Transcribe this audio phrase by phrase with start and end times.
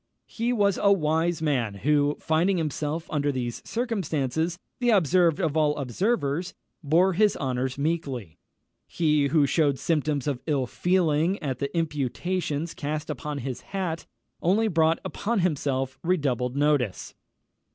[0.25, 5.77] He was a wise man who, finding himself under these circumstances "the observed of all
[5.77, 8.39] observers," bore his honours meekly.
[8.87, 14.07] He who shewed symptoms of ill feeling at the imputations cast upon his hat,
[14.41, 17.13] only brought upon himself redoubled notice.